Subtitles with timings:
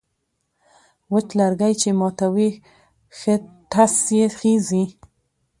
[1.13, 2.49] وچ لرگی چې ماتوې،
[3.17, 3.33] ښه
[3.71, 4.83] ټس یې خېژي.